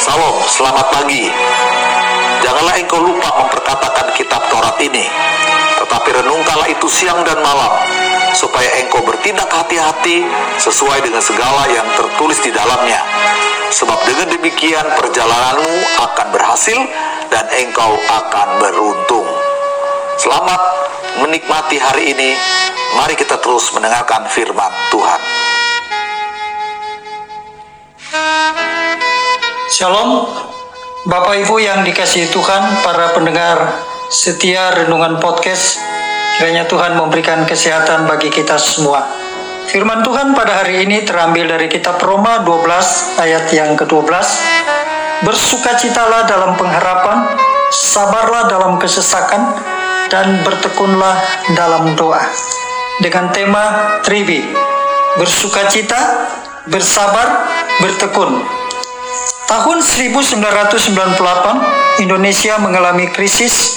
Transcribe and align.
Salam, 0.00 0.32
selamat 0.48 0.96
pagi. 0.96 1.28
Janganlah 2.40 2.80
engkau 2.80 3.04
lupa 3.04 3.36
memperkatakan 3.36 4.16
kitab 4.16 4.40
Taurat 4.48 4.80
ini, 4.80 5.04
tetapi 5.76 6.16
renungkanlah 6.16 6.72
itu 6.72 6.88
siang 6.88 7.20
dan 7.20 7.36
malam, 7.44 7.68
supaya 8.32 8.80
engkau 8.80 9.04
bertindak 9.04 9.52
hati-hati 9.52 10.24
sesuai 10.56 11.04
dengan 11.04 11.20
segala 11.20 11.68
yang 11.68 11.84
tertulis 12.00 12.40
di 12.40 12.48
dalamnya. 12.48 12.96
Sebab 13.76 14.00
dengan 14.08 14.32
demikian 14.32 14.88
perjalananmu 14.96 15.76
akan 16.00 16.26
berhasil 16.32 16.80
dan 17.28 17.44
engkau 17.60 17.92
akan 18.00 18.48
beruntung. 18.56 19.28
Selamat 20.16 20.60
menikmati 21.20 21.76
hari 21.76 22.16
ini. 22.16 22.32
Mari 22.96 23.20
kita 23.20 23.36
terus 23.36 23.68
mendengarkan 23.76 24.32
firman 24.32 24.72
Tuhan. 24.88 25.29
Shalom, 29.80 30.28
Bapak 31.08 31.40
Ibu 31.40 31.56
yang 31.56 31.80
dikasihi 31.88 32.28
Tuhan, 32.28 32.84
para 32.84 33.16
pendengar 33.16 33.80
setia 34.12 34.76
renungan 34.76 35.16
podcast, 35.16 35.80
kiranya 36.36 36.68
Tuhan 36.68 37.00
memberikan 37.00 37.48
kesehatan 37.48 38.04
bagi 38.04 38.28
kita 38.28 38.60
semua. 38.60 39.08
Firman 39.72 40.04
Tuhan 40.04 40.36
pada 40.36 40.60
hari 40.60 40.84
ini 40.84 41.00
terambil 41.08 41.48
dari 41.48 41.72
kitab 41.72 41.96
Roma 41.96 42.44
12 42.44 43.24
ayat 43.24 43.48
yang 43.56 43.72
ke-12. 43.80 44.04
Bersukacitalah 45.24 46.28
dalam 46.28 46.60
pengharapan, 46.60 47.40
sabarlah 47.72 48.52
dalam 48.52 48.76
kesesakan, 48.76 49.64
dan 50.12 50.44
bertekunlah 50.44 51.16
dalam 51.56 51.96
doa. 51.96 52.20
Dengan 53.00 53.32
tema 53.32 53.64
Tribi, 54.04 54.44
bersukacita, 55.16 56.28
bersabar, 56.68 57.48
bertekun. 57.80 58.59
Tahun 59.50 59.82
1998, 59.82 60.46
Indonesia 62.06 62.54
mengalami 62.62 63.10
krisis, 63.10 63.74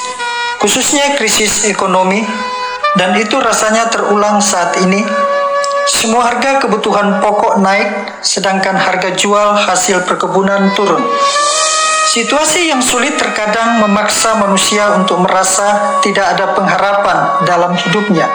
khususnya 0.61 1.17
krisis 1.17 1.65
ekonomi, 1.65 2.21
dan 2.93 3.17
itu 3.17 3.41
rasanya 3.41 3.89
terulang 3.89 4.37
saat 4.37 4.77
ini. 4.85 5.01
Semua 5.89 6.29
harga 6.29 6.61
kebutuhan 6.61 7.17
pokok 7.17 7.57
naik, 7.57 7.89
sedangkan 8.21 8.77
harga 8.77 9.17
jual 9.17 9.65
hasil 9.65 10.05
perkebunan 10.05 10.77
turun. 10.77 11.01
Situasi 12.05 12.69
yang 12.69 12.85
sulit 12.85 13.17
terkadang 13.17 13.81
memaksa 13.81 14.37
manusia 14.37 14.93
untuk 14.93 15.25
merasa 15.25 15.97
tidak 16.05 16.37
ada 16.37 16.53
pengharapan 16.53 17.49
dalam 17.49 17.73
hidupnya. 17.73 18.29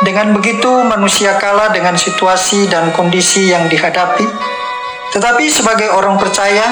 Dengan 0.00 0.32
begitu, 0.32 0.80
manusia 0.88 1.36
kalah 1.36 1.68
dengan 1.76 2.00
situasi 2.00 2.72
dan 2.72 2.88
kondisi 2.96 3.52
yang 3.52 3.68
dihadapi. 3.68 4.53
Tetapi, 5.14 5.44
sebagai 5.46 5.88
orang 5.94 6.18
percaya, 6.18 6.66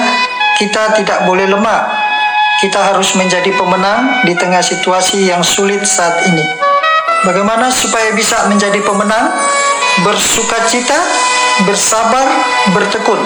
kita 0.59 0.99
tidak 0.99 1.23
boleh 1.23 1.47
lemah. 1.47 1.81
Kita 2.59 2.93
harus 2.93 3.15
menjadi 3.15 3.49
pemenang 3.55 4.23
di 4.27 4.35
tengah 4.35 4.61
situasi 4.61 5.31
yang 5.31 5.41
sulit 5.41 5.83
saat 5.83 6.27
ini. 6.29 6.43
Bagaimana 7.23 7.71
supaya 7.71 8.11
bisa 8.13 8.45
menjadi 8.51 8.83
pemenang? 8.83 9.31
Bersukacita, 10.03 10.99
bersabar, 11.65 12.27
bertekun. 12.75 13.19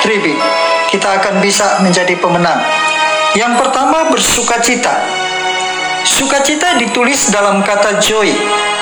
Tribi 0.00 0.36
kita 0.90 1.22
akan 1.22 1.38
bisa 1.38 1.78
menjadi 1.86 2.18
pemenang. 2.18 2.58
Yang 3.38 3.62
pertama, 3.62 4.10
bersukacita. 4.10 4.90
Sukacita 6.02 6.74
ditulis 6.82 7.30
dalam 7.30 7.62
kata 7.62 8.02
joy, 8.02 8.26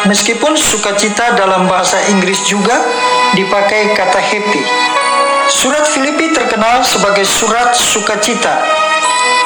meskipun 0.08 0.56
sukacita 0.56 1.36
dalam 1.36 1.68
bahasa 1.68 2.00
Inggris 2.08 2.48
juga 2.48 2.80
dipakai 3.36 3.92
kata 3.92 4.20
happy. 4.22 4.62
Surat 5.48 5.88
Filipi 5.88 6.30
terkenal 6.36 6.84
sebagai 6.84 7.24
surat 7.24 7.72
sukacita 7.72 8.60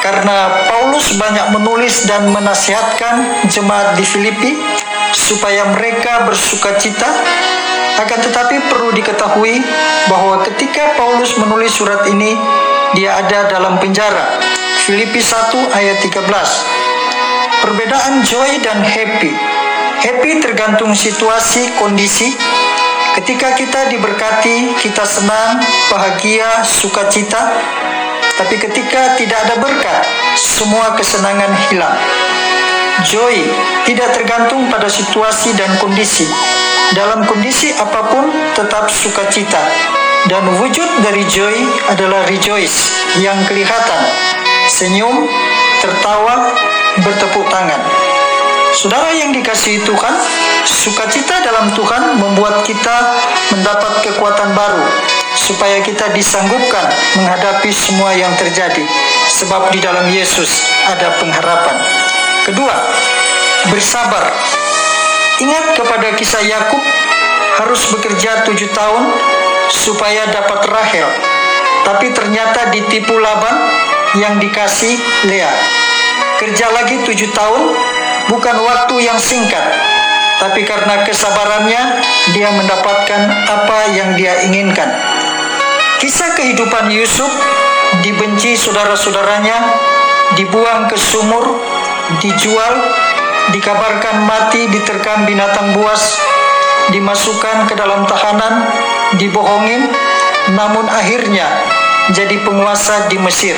karena 0.03 0.67
Paulus 0.67 1.15
banyak 1.15 1.55
menulis 1.55 2.03
dan 2.03 2.27
menasihatkan 2.27 3.47
jemaat 3.47 3.95
di 3.95 4.03
Filipi 4.03 4.59
supaya 5.15 5.71
mereka 5.71 6.27
bersukacita 6.27 7.07
akan 7.93 8.19
tetapi 8.25 8.55
perlu 8.73 8.89
diketahui 8.91 9.61
bahwa 10.09 10.41
ketika 10.43 10.97
Paulus 10.97 11.37
menulis 11.37 11.77
surat 11.77 12.03
ini, 12.09 12.33
dia 12.97 13.21
ada 13.21 13.45
dalam 13.47 13.77
penjara. 13.77 14.41
Filipi 14.83 15.21
1 15.21 15.55
ayat 15.71 15.97
13. 16.01 16.25
Perbedaan 17.61 18.25
joy 18.25 18.59
dan 18.65 18.81
happy. 18.81 19.31
Happy 20.03 20.41
tergantung 20.41 20.91
situasi, 20.97 21.69
kondisi. 21.79 22.33
Ketika 23.13 23.53
kita 23.53 23.93
diberkati, 23.93 24.73
kita 24.81 25.05
senang, 25.05 25.61
bahagia, 25.93 26.65
sukacita. 26.65 27.53
Tapi 28.33 28.57
ketika 28.57 29.13
tidak 29.13 29.37
ada 29.45 29.61
berkat, 29.61 30.01
semua 30.33 30.97
kesenangan 30.97 31.53
hilang. 31.69 31.93
Joy 33.05 33.45
tidak 33.85 34.17
tergantung 34.17 34.65
pada 34.65 34.89
situasi 34.89 35.53
dan 35.53 35.69
kondisi. 35.77 36.25
Dalam 36.97 37.21
kondisi 37.29 37.69
apa 37.77 38.01
pun 38.09 38.33
tetap 38.57 38.89
sukacita. 38.89 39.61
Dan 40.25 40.49
wujud 40.57 40.89
dari 41.05 41.21
joy 41.29 41.53
adalah 41.93 42.25
rejoice 42.25 42.97
yang 43.21 43.37
kelihatan. 43.45 44.01
Senyum, 44.73 45.29
tertawa, 45.85 46.49
bertepuk 47.05 47.45
tangan. 47.53 47.81
Saudara 48.73 49.13
yang 49.13 49.29
dikasihi 49.29 49.85
Tuhan, 49.85 50.15
sukacita 50.65 51.43
dalam 51.43 51.71
Tuhan 51.75 52.19
membuat 52.19 52.63
kita 52.63 52.95
mendapat 53.55 54.03
kekuatan 54.07 54.55
baru 54.55 54.83
supaya 55.33 55.81
kita 55.81 56.13
disanggupkan 56.13 56.85
menghadapi 57.19 57.69
semua 57.73 58.13
yang 58.13 58.31
terjadi 58.37 58.85
sebab 59.27 59.73
di 59.73 59.79
dalam 59.81 60.05
Yesus 60.09 60.69
ada 60.87 61.17
pengharapan. 61.17 61.77
Kedua, 62.43 62.75
bersabar. 63.71 64.29
Ingat 65.41 65.79
kepada 65.79 66.13
kisah 66.13 66.43
Yakub 66.45 66.83
harus 67.63 67.81
bekerja 67.93 68.45
tujuh 68.45 68.69
tahun 68.71 69.03
supaya 69.71 70.29
dapat 70.29 70.61
Rahel, 70.69 71.09
tapi 71.87 72.13
ternyata 72.13 72.69
ditipu 72.69 73.17
Laban 73.17 73.55
yang 74.19 74.37
dikasih 74.37 74.93
Lea. 75.25 75.49
Kerja 76.37 76.69
lagi 76.75 77.01
tujuh 77.01 77.31
tahun 77.33 77.61
bukan 78.29 78.55
waktu 78.61 78.95
yang 79.01 79.17
singkat, 79.17 79.63
tapi 80.43 80.67
karena 80.67 81.07
kesabarannya 81.07 82.03
dia 82.35 82.51
mendapatkan 82.51 83.21
apa 83.47 83.95
yang 83.95 84.19
dia 84.19 84.43
inginkan. 84.43 84.91
Kisah 86.03 86.35
kehidupan 86.35 86.91
Yusuf 86.91 87.31
dibenci 88.03 88.59
saudara-saudaranya, 88.59 89.55
dibuang 90.35 90.91
ke 90.91 90.99
sumur, 90.99 91.63
dijual, 92.19 92.75
dikabarkan 93.55 94.27
mati 94.27 94.67
diterkam 94.67 95.23
binatang 95.23 95.71
buas, 95.79 96.19
dimasukkan 96.91 97.71
ke 97.71 97.79
dalam 97.79 98.03
tahanan, 98.03 98.67
dibohongin, 99.15 99.87
namun 100.51 100.91
akhirnya 100.91 101.47
jadi 102.11 102.35
penguasa 102.43 103.07
di 103.07 103.15
Mesir. 103.15 103.55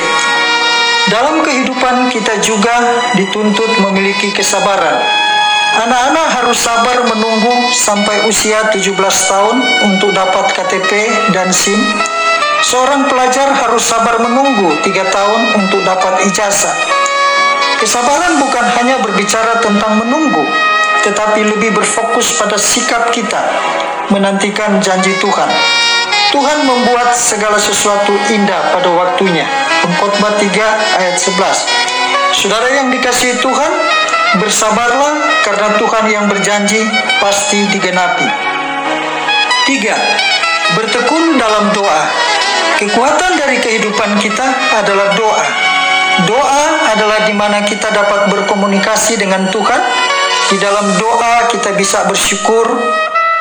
Dalam 1.09 1.41
kehidupan 1.41 2.13
kita 2.13 2.37
juga 2.45 3.01
dituntut 3.17 3.73
memiliki 3.81 4.29
kesabaran. 4.29 5.24
Anak-anak 5.75 6.27
harus 6.39 6.55
sabar 6.63 7.03
menunggu 7.03 7.51
sampai 7.75 8.23
usia 8.31 8.71
17 8.71 8.95
tahun 9.27 9.57
untuk 9.91 10.15
dapat 10.15 10.47
KTP 10.55 11.11
dan 11.35 11.51
SIM. 11.51 11.75
Seorang 12.63 13.11
pelajar 13.11 13.51
harus 13.51 13.83
sabar 13.83 14.15
menunggu 14.23 14.71
3 14.79 14.87
tahun 14.87 15.41
untuk 15.59 15.83
dapat 15.83 16.31
ijazah. 16.31 16.71
Kesabaran 17.75 18.39
bukan 18.39 18.65
hanya 18.79 19.03
berbicara 19.03 19.59
tentang 19.59 19.99
menunggu, 19.99 20.47
tetapi 21.03 21.43
lebih 21.43 21.75
berfokus 21.75 22.39
pada 22.39 22.55
sikap 22.55 23.11
kita 23.11 23.43
menantikan 24.15 24.79
janji 24.79 25.11
Tuhan. 25.19 25.51
Tuhan 26.31 26.63
membuat 26.63 27.11
segala 27.19 27.59
sesuatu 27.59 28.15
indah 28.31 28.79
pada 28.79 28.95
waktunya. 28.95 29.43
Pengkhotbah 29.83 30.39
3 30.39 31.03
ayat 31.03 31.19
11. 31.19 32.31
Saudara 32.31 32.71
yang 32.71 32.87
dikasihi 32.95 33.43
Tuhan, 33.43 33.71
bersabarlah 34.39 35.34
karena 35.45 35.77
Tuhan 35.77 36.05
yang 36.09 36.25
berjanji 36.25 36.81
pasti 37.21 37.69
digenapi. 37.69 38.25
3. 39.69 40.73
Bertekun 40.73 41.37
dalam 41.37 41.69
doa. 41.69 42.03
Kekuatan 42.81 43.37
dari 43.37 43.61
kehidupan 43.61 44.17
kita 44.17 44.45
adalah 44.81 45.13
doa. 45.13 45.45
Doa 46.25 46.65
adalah 46.97 47.29
di 47.29 47.33
mana 47.37 47.61
kita 47.61 47.93
dapat 47.93 48.33
berkomunikasi 48.33 49.21
dengan 49.21 49.45
Tuhan. 49.53 49.81
Di 50.49 50.57
dalam 50.57 50.97
doa 50.97 51.45
kita 51.53 51.77
bisa 51.77 52.09
bersyukur, 52.09 52.65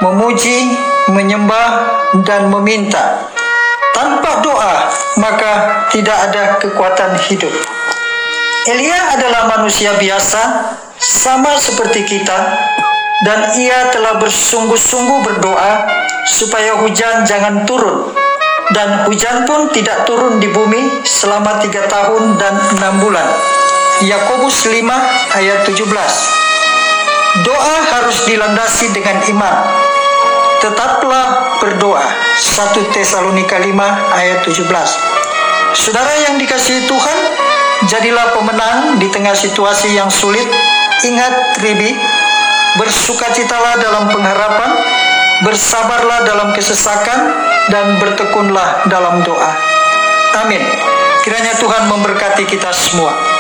memuji, 0.04 0.76
menyembah, 1.08 1.88
dan 2.24 2.52
meminta. 2.52 3.32
Tanpa 3.96 4.44
doa, 4.44 4.92
maka 5.20 5.52
tidak 5.88 6.18
ada 6.30 6.60
kekuatan 6.60 7.16
hidup. 7.28 7.52
Elia 8.64 9.12
adalah 9.12 9.44
manusia 9.56 9.92
biasa, 10.00 10.40
sama 11.04 11.60
seperti 11.60 12.08
kita, 12.08 12.38
dan 13.28 13.52
ia 13.60 13.92
telah 13.92 14.16
bersungguh-sungguh 14.16 15.20
berdoa 15.22 15.84
supaya 16.24 16.80
hujan 16.80 17.28
jangan 17.28 17.68
turun 17.68 18.12
dan 18.72 19.04
hujan 19.04 19.44
pun 19.44 19.68
tidak 19.76 20.08
turun 20.08 20.40
di 20.40 20.48
bumi 20.48 21.04
selama 21.04 21.60
tiga 21.60 21.84
tahun 21.84 22.40
dan 22.40 22.54
enam 22.80 23.04
bulan. 23.04 23.28
Yakobus 24.08 24.66
5 24.66 24.80
ayat 25.36 25.68
17 25.68 25.84
Doa 27.44 27.76
harus 27.98 28.24
dilandasi 28.30 28.94
dengan 28.94 29.20
iman. 29.36 29.56
Tetaplah 30.62 31.58
berdoa. 31.60 32.02
1 32.40 32.94
Tesalonika 32.94 33.60
5 33.60 33.74
ayat 34.16 34.38
17. 34.46 34.64
Saudara 35.74 36.14
yang 36.30 36.38
dikasihi 36.38 36.86
Tuhan, 36.86 37.18
jadilah 37.90 38.32
pemenang 38.38 39.02
di 39.02 39.10
tengah 39.10 39.34
situasi 39.34 39.98
yang 39.98 40.08
sulit. 40.08 40.46
Ingat 41.04 41.60
Ribi, 41.60 41.92
bersukacitalah 42.80 43.76
dalam 43.76 44.08
pengharapan, 44.08 44.70
bersabarlah 45.44 46.24
dalam 46.24 46.48
kesesakan, 46.56 47.20
dan 47.68 48.00
bertekunlah 48.00 48.88
dalam 48.88 49.20
doa. 49.20 49.52
Amin. 50.44 50.60
Kiranya 51.24 51.56
Tuhan 51.56 51.88
memberkati 51.88 52.44
kita 52.44 52.72
semua. 52.72 53.33